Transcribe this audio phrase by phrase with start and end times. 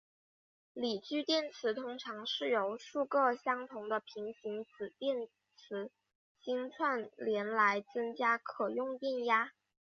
[0.73, 5.91] 锂聚电池通常是由数个相同的平行子电池
[6.39, 9.51] 芯串联来增加可用电压。